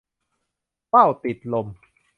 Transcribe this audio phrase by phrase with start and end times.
[0.93, 1.67] ว่าวติดลม